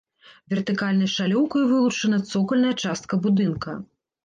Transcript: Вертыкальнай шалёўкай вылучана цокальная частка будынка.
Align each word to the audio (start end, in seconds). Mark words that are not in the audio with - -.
Вертыкальнай 0.53 1.09
шалёўкай 1.17 1.67
вылучана 1.73 2.19
цокальная 2.33 2.75
частка 2.87 3.23
будынка. 3.29 3.79